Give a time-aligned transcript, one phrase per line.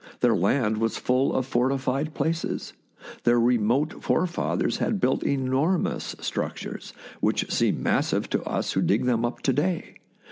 [0.21, 2.73] Their land was full of fortified places,
[3.23, 9.23] their remote forefathers had built enormous structures, which seem massive to us who dig them
[9.23, 9.97] up to day.